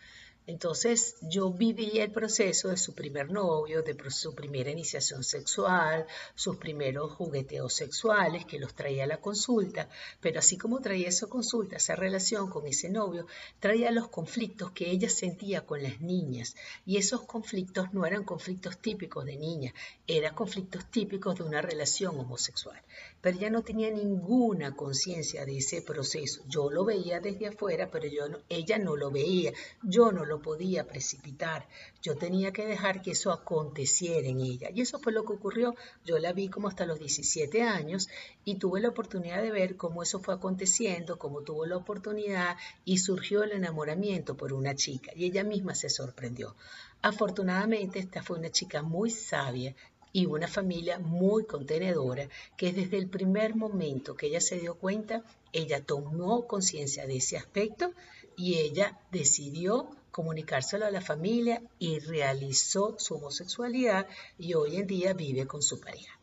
Entonces 0.49 1.17
yo 1.21 1.53
viví 1.53 2.01
el 2.01 2.11
proceso 2.11 2.71
de 2.71 2.79
su 2.79 2.95
primer 2.95 3.31
novio, 3.31 3.83
de 3.83 3.95
su 4.11 4.35
primera 4.35 4.71
iniciación 4.71 5.23
sexual, 5.23 6.07
sus 6.35 6.57
primeros 6.57 7.13
jugueteos 7.13 7.75
sexuales 7.75 8.47
que 8.47 8.59
los 8.59 8.73
traía 8.73 9.05
a 9.05 9.07
la 9.07 9.21
consulta, 9.21 9.91
pero 10.23 10.39
así 10.39 10.57
como 10.57 10.81
traía 10.81 11.09
esa 11.09 11.27
consulta, 11.27 11.77
esa 11.77 11.97
relación 11.97 12.49
con 12.49 12.67
ese 12.67 12.89
novio, 12.89 13.27
traía 13.61 13.91
los 13.91 14.09
conflictos 14.09 14.71
que 14.71 14.91
ella 14.91 15.11
sentía 15.11 15.67
con 15.67 15.83
las 15.83 16.01
niñas. 16.01 16.57
Y 16.87 16.97
esos 16.97 17.25
conflictos 17.25 17.93
no 17.93 18.07
eran 18.07 18.25
conflictos 18.25 18.79
típicos 18.79 19.27
de 19.27 19.37
niña, 19.37 19.75
eran 20.07 20.35
conflictos 20.35 20.91
típicos 20.91 21.37
de 21.37 21.43
una 21.43 21.61
relación 21.61 22.19
homosexual. 22.19 22.81
Pero 23.21 23.37
ella 23.37 23.51
no 23.51 23.63
tenía 23.63 23.91
ninguna 23.91 24.75
conciencia 24.75 25.45
de 25.45 25.59
ese 25.59 25.83
proceso. 25.83 26.43
Yo 26.49 26.71
lo 26.71 26.87
veía 26.87 27.21
desde 27.21 27.49
afuera, 27.49 27.91
pero 27.91 28.07
yo 28.07 28.25
ella 28.49 28.79
no 28.79 28.97
lo 28.97 29.11
veía, 29.11 29.53
yo 29.83 30.11
no 30.11 30.25
lo 30.25 30.38
podía 30.41 30.87
precipitar, 30.87 31.69
yo 32.03 32.17
tenía 32.17 32.53
que 32.53 32.67
dejar 32.67 33.03
que 33.03 33.13
eso 33.13 33.33
aconteciera 33.33 34.27
en 34.29 34.41
ella. 34.41 34.71
Y 34.75 34.81
eso 34.81 34.99
fue 34.99 35.13
lo 35.13 35.25
que 35.25 35.33
ocurrió. 35.33 35.75
Yo 36.05 36.19
la 36.19 36.33
vi 36.33 36.49
como 36.49 36.69
hasta 36.69 36.87
los 36.87 36.99
17 36.99 37.63
años 37.63 38.09
y 38.45 38.57
tuve 38.57 38.81
la 38.81 38.89
oportunidad 38.89 39.43
de 39.43 39.51
ver 39.51 39.77
cómo 39.77 40.03
eso 40.03 40.21
fue 40.21 40.35
aconteciendo, 40.35 41.19
cómo 41.19 41.43
tuvo 41.43 41.67
la 41.67 41.77
oportunidad 41.77 42.57
y 42.85 42.99
surgió 42.99 43.43
el 43.43 43.53
enamoramiento 43.53 44.37
por 44.37 44.53
una 44.53 44.75
chica. 44.75 45.13
Y 45.15 45.25
ella 45.25 45.45
misma 45.45 45.75
se 45.75 45.89
sorprendió. 45.89 46.55
Afortunadamente, 47.03 47.99
esta 47.99 48.23
fue 48.23 48.39
una 48.39 48.51
chica 48.51 48.83
muy 48.83 49.11
sabia 49.11 49.75
y 50.13 50.27
una 50.27 50.49
familia 50.49 50.99
muy 50.99 51.45
contenedora 51.45 52.29
que 52.57 52.73
desde 52.73 52.99
el 52.99 53.09
primer 53.09 53.55
momento 53.55 54.17
que 54.17 54.27
ella 54.27 54.41
se 54.41 54.59
dio 54.59 54.75
cuenta, 54.75 55.23
ella 55.53 55.85
tomó 55.85 56.47
conciencia 56.47 57.07
de 57.07 57.17
ese 57.17 57.37
aspecto 57.37 57.93
y 58.37 58.55
ella 58.55 58.99
decidió 59.11 59.91
comunicárselo 60.11 60.87
a 60.87 60.91
la 60.91 61.01
familia 61.01 61.63
y 61.79 61.99
realizó 61.99 62.97
su 62.99 63.15
homosexualidad 63.15 64.07
y 64.39 64.55
hoy 64.55 64.77
en 64.77 64.87
día 64.87 65.13
vive 65.13 65.47
con 65.47 65.63
su 65.63 65.81
pareja. 65.81 66.19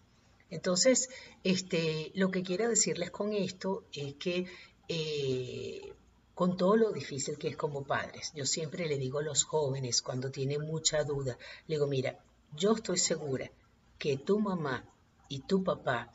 Entonces, 0.49 1.09
este, 1.43 2.11
lo 2.15 2.29
que 2.29 2.43
quiero 2.43 2.69
decirles 2.69 3.11
con 3.11 3.33
esto 3.33 3.83
es 3.91 4.15
que 4.15 4.45
eh, 4.87 5.93
con 6.33 6.57
todo 6.57 6.75
lo 6.75 6.91
difícil 6.91 7.37
que 7.37 7.47
es 7.47 7.55
como 7.55 7.83
padres, 7.83 8.31
yo 8.35 8.45
siempre 8.45 8.87
le 8.87 8.97
digo 8.97 9.19
a 9.19 9.23
los 9.23 9.43
jóvenes 9.43 10.01
cuando 10.01 10.31
tienen 10.31 10.61
mucha 10.61 11.03
duda, 11.03 11.37
le 11.67 11.75
digo, 11.75 11.87
mira, 11.87 12.19
yo 12.55 12.73
estoy 12.73 12.97
segura 12.97 13.49
que 13.97 14.17
tu 14.17 14.39
mamá 14.39 14.85
y 15.29 15.39
tu 15.41 15.63
papá 15.63 16.11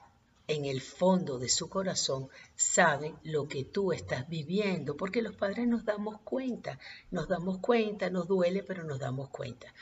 en 0.50 0.64
el 0.64 0.80
fondo 0.80 1.38
de 1.38 1.48
su 1.48 1.68
corazón 1.68 2.28
saben 2.56 3.14
lo 3.22 3.46
que 3.46 3.64
tú 3.64 3.92
estás 3.92 4.28
viviendo, 4.28 4.96
porque 4.96 5.22
los 5.22 5.36
padres 5.36 5.68
nos 5.68 5.84
damos 5.84 6.20
cuenta, 6.22 6.78
nos 7.12 7.28
damos 7.28 7.58
cuenta, 7.58 8.10
nos 8.10 8.26
duele, 8.26 8.64
pero 8.64 8.82
nos 8.82 8.98
damos 8.98 9.30
cuenta. 9.30 9.72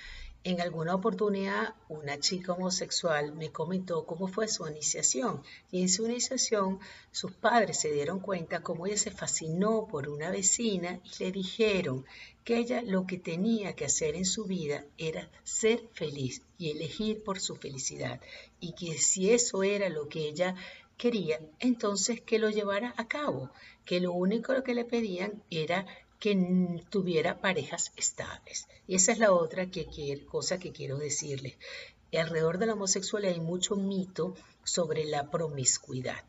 En 0.45 0.61
alguna 0.61 0.95
oportunidad, 0.95 1.75
una 1.89 2.21
chica 2.21 2.53
homosexual 2.53 3.33
me 3.35 3.51
comentó 3.51 4.07
cómo 4.07 4.29
fue 4.29 4.47
su 4.47 4.67
iniciación. 4.69 5.43
Y 5.73 5.83
en 5.83 5.89
su 5.89 6.07
iniciación 6.07 6.79
sus 7.11 7.33
padres 7.33 7.81
se 7.81 7.93
dieron 7.93 8.21
cuenta 8.21 8.63
cómo 8.63 8.87
ella 8.87 8.97
se 8.97 9.11
fascinó 9.11 9.89
por 9.89 10.09
una 10.09 10.31
vecina 10.31 11.01
y 11.03 11.25
le 11.25 11.33
dijeron 11.33 12.07
que 12.45 12.59
ella 12.59 12.83
lo 12.83 13.05
que 13.05 13.19
tenía 13.19 13.75
que 13.75 13.85
hacer 13.85 14.15
en 14.15 14.25
su 14.25 14.45
vida 14.45 14.85
era 14.97 15.29
ser 15.43 15.89
feliz 15.93 16.43
y 16.57 16.71
elegir 16.71 17.25
por 17.25 17.41
su 17.41 17.57
felicidad. 17.57 18.21
Y 18.61 18.73
que 18.73 18.97
si 18.97 19.31
eso 19.31 19.65
era 19.65 19.89
lo 19.89 20.09
que 20.09 20.29
ella 20.29 20.55
quería, 20.97 21.41
entonces 21.59 22.21
que 22.21 22.39
lo 22.39 22.49
llevara 22.49 22.95
a 22.97 23.09
cabo, 23.09 23.51
que 23.85 24.01
lo 24.01 24.13
único 24.13 24.63
que 24.63 24.75
le 24.75 24.85
pedían 24.85 25.43
era 25.51 25.85
que 26.19 26.83
tuviera 26.91 27.41
parejas 27.41 27.93
estables. 27.97 28.69
Y 28.87 28.97
esa 28.97 29.13
es 29.13 29.19
la 29.19 29.33
otra 29.33 29.71
que, 29.71 30.27
cosa 30.27 30.59
que 30.59 30.73
quiero 30.73 30.99
decirles. 30.99 31.57
Alrededor 32.13 32.59
de 32.59 32.67
la 32.67 32.73
homosexualidad 32.73 33.35
hay 33.35 33.41
mucho 33.41 33.77
mito 33.77 34.35
sobre 34.65 35.05
la 35.05 35.31
promiscuidad. 35.31 36.25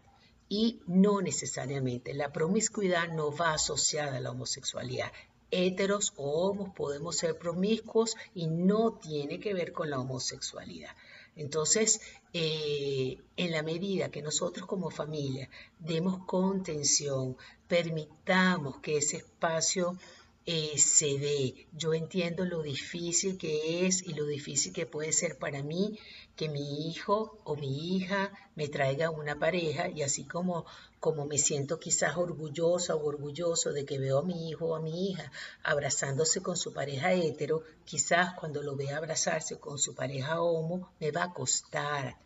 Y 0.47 0.81
no 0.87 1.21
necesariamente. 1.21 2.13
La 2.13 2.31
promiscuidad 2.31 3.09
no 3.09 3.35
va 3.35 3.53
asociada 3.53 4.17
a 4.17 4.21
la 4.21 4.31
homosexualidad. 4.31 5.11
Heteros 5.51 6.13
o 6.17 6.47
homos 6.47 6.73
podemos 6.75 7.17
ser 7.17 7.37
promiscuos 7.37 8.15
y 8.35 8.47
no 8.47 8.99
tiene 8.99 9.39
que 9.39 9.53
ver 9.53 9.71
con 9.71 9.89
la 9.89 9.99
homosexualidad. 9.99 10.95
Entonces, 11.39 12.01
eh, 12.33 13.17
en 13.37 13.51
la 13.51 13.63
medida 13.63 14.11
que 14.11 14.21
nosotros 14.21 14.67
como 14.67 14.91
familia 14.91 15.49
demos 15.79 16.25
contención, 16.25 17.37
permitamos 17.65 18.79
que 18.81 18.97
ese 18.97 19.17
espacio 19.17 19.97
eh, 20.51 20.79
se. 20.79 21.67
Yo 21.73 21.93
entiendo 21.93 22.43
lo 22.43 22.63
difícil 22.63 23.37
que 23.37 23.85
es 23.85 24.01
y 24.01 24.15
lo 24.15 24.25
difícil 24.25 24.73
que 24.73 24.87
puede 24.87 25.13
ser 25.13 25.37
para 25.37 25.61
mí 25.61 25.99
que 26.35 26.49
mi 26.49 26.87
hijo 26.87 27.37
o 27.43 27.55
mi 27.55 27.95
hija 27.95 28.31
me 28.55 28.67
traiga 28.67 29.11
una 29.11 29.37
pareja 29.37 29.89
y 29.89 30.01
así 30.01 30.23
como, 30.23 30.65
como 30.99 31.27
me 31.27 31.37
siento 31.37 31.77
quizás 31.77 32.17
orgullosa 32.17 32.95
o 32.95 33.05
orgulloso 33.05 33.73
de 33.73 33.85
que 33.85 33.99
veo 33.99 34.17
a 34.17 34.23
mi 34.23 34.49
hijo 34.49 34.69
o 34.69 34.75
a 34.75 34.81
mi 34.81 35.11
hija 35.11 35.31
abrazándose 35.61 36.41
con 36.41 36.57
su 36.57 36.73
pareja 36.73 37.13
hetero, 37.13 37.61
quizás 37.85 38.33
cuando 38.33 38.63
lo 38.63 38.75
vea 38.75 38.97
abrazarse 38.97 39.59
con 39.59 39.77
su 39.77 39.93
pareja 39.93 40.41
homo 40.41 40.91
me 40.99 41.11
va 41.11 41.25
a 41.25 41.33
costar, 41.33 42.17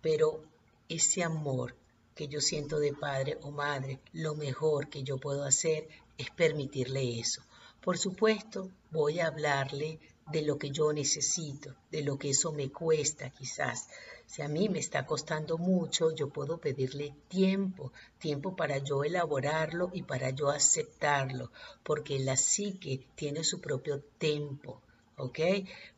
pero 0.00 0.42
ese 0.88 1.22
amor 1.22 1.74
que 2.14 2.26
yo 2.26 2.40
siento 2.40 2.78
de 2.78 2.94
padre 2.94 3.38
o 3.42 3.50
madre, 3.50 4.00
lo 4.14 4.34
mejor 4.34 4.88
que 4.88 5.02
yo 5.02 5.18
puedo 5.18 5.44
hacer 5.44 5.88
es 6.16 6.30
permitirle 6.30 7.20
eso. 7.20 7.42
Por 7.86 7.98
supuesto, 7.98 8.72
voy 8.90 9.20
a 9.20 9.28
hablarle 9.28 10.00
de 10.32 10.42
lo 10.42 10.58
que 10.58 10.70
yo 10.70 10.92
necesito, 10.92 11.76
de 11.92 12.02
lo 12.02 12.18
que 12.18 12.30
eso 12.30 12.50
me 12.50 12.72
cuesta 12.72 13.30
quizás. 13.30 13.86
Si 14.26 14.42
a 14.42 14.48
mí 14.48 14.68
me 14.68 14.80
está 14.80 15.06
costando 15.06 15.56
mucho, 15.56 16.10
yo 16.12 16.28
puedo 16.28 16.58
pedirle 16.58 17.14
tiempo, 17.28 17.92
tiempo 18.18 18.56
para 18.56 18.78
yo 18.78 19.04
elaborarlo 19.04 19.90
y 19.92 20.02
para 20.02 20.30
yo 20.30 20.50
aceptarlo, 20.50 21.52
porque 21.84 22.18
la 22.18 22.36
psique 22.36 23.06
tiene 23.14 23.44
su 23.44 23.60
propio 23.60 24.00
tiempo, 24.18 24.82
¿ok? 25.16 25.38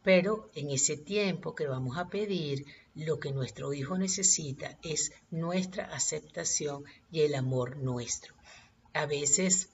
Pero 0.03 0.51
en 0.55 0.71
ese 0.71 0.99
tiempo 0.99 1.55
que 1.55 1.67
vamos 1.67 1.97
a 1.97 2.11
pedir, 2.11 2.67
lo 2.97 3.19
que 3.19 3.33
nuestro 3.33 3.73
hijo 3.73 3.97
necesita 3.97 4.79
es 4.83 5.13
nuestra 5.31 5.87
aceptación 5.87 6.85
y 7.11 7.23
el 7.23 7.35
amor 7.35 7.79
nuestro. 7.79 8.35
A 8.93 9.07
veces 9.07 9.71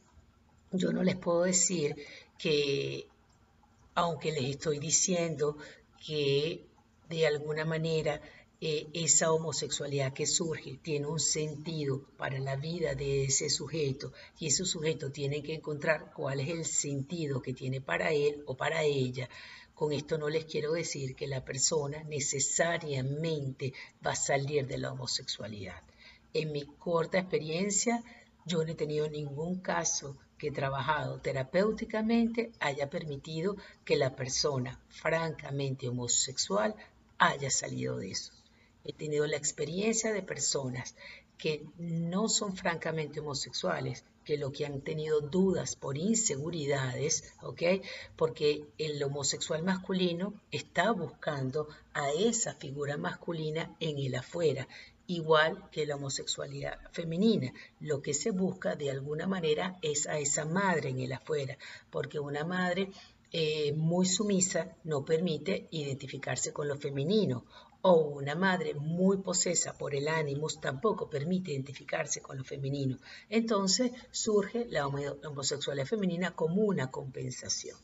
yo 0.76 0.93
no 0.93 1.02
les 1.02 1.16
puedo 1.16 1.43
decir 1.43 1.95
que, 2.38 3.07
aunque 3.95 4.33
les 4.33 4.45
estoy 4.45 4.78
diciendo 4.78 5.57
que 6.04 6.66
de 7.09 7.26
alguna 7.26 7.64
manera 7.64 8.21
eh, 8.61 8.88
esa 8.93 9.33
homosexualidad 9.33 10.12
que 10.12 10.26
surge 10.26 10.78
tiene 10.83 11.07
un 11.07 11.21
sentido 11.21 12.02
para 12.16 12.38
la 12.38 12.57
vida 12.57 12.95
de 12.95 13.25
ese 13.25 13.50
sujeto 13.50 14.12
y 14.38 14.47
ese 14.47 14.64
sujeto 14.64 15.11
tiene 15.12 15.43
que 15.43 15.54
encontrar 15.54 16.12
cuál 16.12 16.40
es 16.40 16.49
el 16.49 16.64
sentido 16.64 17.43
que 17.43 17.52
tiene 17.52 17.81
para 17.81 18.12
él 18.12 18.43
o 18.47 18.57
para 18.57 18.83
ella. 18.83 19.28
Con 19.75 19.93
esto 19.93 20.19
no 20.19 20.28
les 20.28 20.45
quiero 20.45 20.73
decir 20.73 21.14
que 21.14 21.26
la 21.26 21.45
persona 21.45 22.02
necesariamente 22.04 23.73
va 24.04 24.12
a 24.12 24.16
salir 24.16 24.66
de 24.66 24.78
la 24.78 24.93
homosexualidad. 24.93 25.83
En 26.33 26.52
mi 26.52 26.64
corta 26.64 27.19
experiencia, 27.19 28.02
yo 28.47 28.64
no 28.64 28.73
he 28.73 28.76
tenido 28.76 29.09
ningún 29.09 29.61
caso 29.61 30.16
que 30.44 30.50
trabajado 30.50 31.20
terapéuticamente 31.20 32.52
haya 32.60 32.90
permitido 32.90 33.56
que 33.82 33.96
la 33.96 34.14
persona 34.14 34.78
francamente 34.90 35.88
homosexual 35.88 36.74
haya 37.16 37.50
salido 37.50 37.96
de 37.96 38.10
eso. 38.10 38.30
He 38.84 38.92
tenido 38.92 39.26
la 39.26 39.38
experiencia 39.38 40.12
de 40.12 40.20
personas 40.20 40.96
que 41.38 41.64
no 41.78 42.28
son 42.28 42.54
francamente 42.54 43.20
homosexuales 43.20 44.04
que 44.22 44.36
lo 44.36 44.52
que 44.52 44.66
han 44.66 44.82
tenido 44.82 45.22
dudas 45.22 45.76
por 45.76 45.96
inseguridades, 45.96 47.32
¿ok? 47.42 47.62
Porque 48.14 48.66
el 48.76 49.02
homosexual 49.02 49.62
masculino 49.62 50.34
está 50.50 50.90
buscando 50.90 51.68
a 51.94 52.10
esa 52.12 52.54
figura 52.54 52.98
masculina 52.98 53.74
en 53.80 53.98
el 53.98 54.14
afuera, 54.14 54.68
igual 55.06 55.68
que 55.70 55.87
la 55.87 55.96
homosexualidad 55.96 56.78
femenina. 56.92 57.52
Lo 57.80 58.00
que 58.02 58.14
se 58.14 58.30
busca 58.30 58.76
de 58.76 58.90
alguna 58.90 59.26
manera 59.26 59.78
es 59.82 60.06
a 60.06 60.18
esa 60.18 60.44
madre 60.44 60.90
en 60.90 61.00
el 61.00 61.12
afuera, 61.12 61.56
porque 61.90 62.18
una 62.18 62.44
madre 62.44 62.90
eh, 63.32 63.73
muy 63.73 64.06
sumisa 64.06 64.76
no 64.84 65.04
permite 65.04 65.68
identificarse 65.70 66.52
con 66.52 66.68
lo 66.68 66.76
femenino 66.76 67.44
o 67.87 67.96
una 67.96 68.34
madre 68.34 68.73
muy 68.75 69.18
posesa 69.18 69.76
por 69.76 69.94
el 69.94 70.08
ánimo 70.08 70.49
tampoco 70.61 71.11
permite 71.11 71.50
identificarse 71.52 72.23
con 72.23 72.38
lo 72.38 72.44
femenino. 72.44 72.96
Entonces 73.28 73.92
surge 74.11 74.66
la 74.70 74.87
homosexualidad 74.87 75.87
femenina 75.87 76.30
como 76.34 76.62
una 76.62 76.90
compensación. 76.90 77.76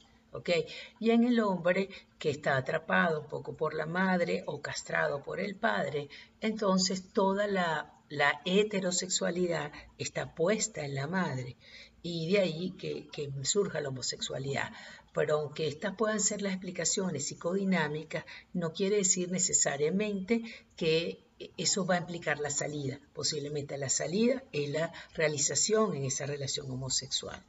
Y 0.99 1.11
en 1.11 1.25
el 1.25 1.41
hombre 1.41 1.89
que 2.19 2.31
está 2.31 2.57
atrapado 2.57 3.21
un 3.21 3.29
poco 3.29 3.57
por 3.57 3.75
la 3.75 3.87
madre 3.87 4.45
o 4.47 4.61
castrado 4.61 5.23
por 5.23 5.41
el 5.41 5.57
padre, 5.57 6.09
entonces 6.41 7.13
toda 7.13 7.47
la, 7.47 7.93
la 8.09 8.41
heterosexualidad 8.45 9.73
está 9.99 10.35
puesta 10.35 10.85
en 10.85 10.95
la 10.95 11.07
madre 11.07 11.57
y 12.03 12.33
de 12.33 12.41
ahí 12.41 12.71
que, 12.73 13.09
que 13.09 13.31
surja 13.43 13.81
la 13.81 13.89
homosexualidad. 13.89 14.73
Pero 15.13 15.41
aunque 15.41 15.67
estas 15.67 15.97
puedan 15.97 16.21
ser 16.21 16.41
las 16.43 16.53
explicaciones 16.53 17.27
psicodinámicas, 17.27 18.25
no 18.53 18.73
quiere 18.73 18.97
decir 18.97 19.31
necesariamente 19.31 20.43
que 20.77 21.25
eso 21.57 21.87
va 21.87 21.95
a 21.97 21.99
implicar 21.99 22.39
la 22.39 22.51
salida. 22.51 23.01
Posiblemente 23.15 23.77
la 23.79 23.89
salida 23.89 24.45
es 24.53 24.71
la 24.71 24.93
realización 25.15 25.97
en 25.97 26.05
esa 26.05 26.27
relación 26.27 26.71
homosexual. 26.71 27.43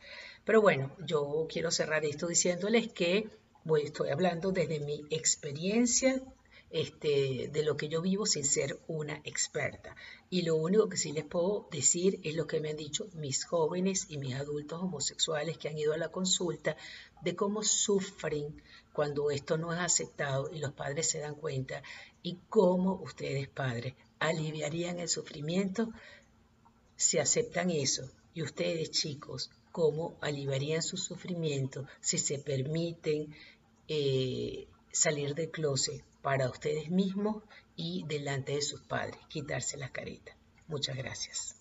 Pero 0.46 0.62
bueno, 0.62 0.96
yo 1.06 1.48
quiero 1.50 1.72
cerrar 1.72 2.04
esto 2.06 2.28
diciéndoles 2.28 2.92
que 2.92 3.30
estoy 3.84 4.10
hablando 4.10 4.52
desde 4.52 4.80
mi 4.80 5.06
experiencia 5.10 6.22
este, 6.72 7.50
de 7.52 7.64
lo 7.64 7.76
que 7.76 7.90
yo 7.90 8.02
vivo 8.02 8.26
sin 8.26 8.46
ser 8.46 8.80
una 8.88 9.22
experta. 9.24 9.96
Y 10.30 10.44
lo 10.44 10.56
único 10.56 10.88
que 10.90 10.98
sí 10.98 11.12
les 11.12 11.26
puedo 11.26 11.68
decir 11.70 12.20
es 12.24 12.36
lo 12.36 12.48
que 12.48 12.62
me 12.62 12.70
han 12.70 12.78
dicho 12.78 13.08
mis 13.14 13.44
jóvenes 13.44 14.08
y 14.10 14.18
mis 14.18 14.36
adultos 14.36 14.82
homosexuales 14.82 15.58
que 15.58 15.68
han 15.68 15.78
ido 15.78 15.94
a 15.94 15.98
la 15.98 16.10
consulta 16.10 16.78
de 17.22 17.36
cómo 17.36 17.62
sufren 17.64 18.62
cuando 18.94 19.32
esto 19.32 19.58
no 19.58 19.74
es 19.74 19.80
aceptado 19.80 20.50
y 20.52 20.60
los 20.60 20.72
padres 20.74 21.10
se 21.10 21.20
dan 21.20 21.36
cuenta 21.36 21.84
y 22.24 22.40
cómo 22.50 23.02
ustedes 23.02 23.48
padres 23.48 23.94
aliviarían 24.20 25.00
el 25.00 25.10
sufrimiento 25.10 25.92
si 26.96 27.18
aceptan 27.20 27.70
eso. 27.70 28.10
Y 28.34 28.44
ustedes 28.44 28.92
chicos, 28.92 29.52
cómo 29.72 30.18
aliviarían 30.22 30.82
su 30.82 30.98
sufrimiento 30.98 31.86
si 32.00 32.18
se 32.18 32.40
permiten 32.40 33.34
eh, 33.88 34.68
salir 34.92 35.36
del 35.36 35.52
closet 35.52 36.04
para 36.22 36.50
ustedes 36.50 36.90
mismos 36.90 37.44
y 37.76 38.04
delante 38.08 38.54
de 38.54 38.62
sus 38.62 38.82
padres, 38.82 39.20
quitarse 39.28 39.78
la 39.78 39.92
careta. 39.92 40.36
Muchas 40.68 40.96
gracias. 40.96 41.61